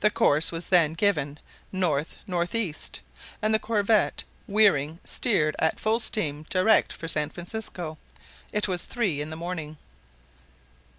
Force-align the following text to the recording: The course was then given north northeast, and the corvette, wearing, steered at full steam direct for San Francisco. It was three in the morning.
The 0.00 0.10
course 0.10 0.52
was 0.52 0.66
then 0.66 0.92
given 0.92 1.40
north 1.72 2.16
northeast, 2.26 3.00
and 3.40 3.54
the 3.54 3.58
corvette, 3.58 4.22
wearing, 4.46 5.00
steered 5.04 5.56
at 5.58 5.80
full 5.80 6.00
steam 6.00 6.44
direct 6.50 6.92
for 6.92 7.08
San 7.08 7.30
Francisco. 7.30 7.96
It 8.52 8.68
was 8.68 8.84
three 8.84 9.22
in 9.22 9.30
the 9.30 9.36
morning. 9.36 9.78